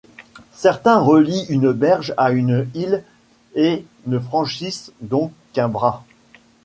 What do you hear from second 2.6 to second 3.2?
île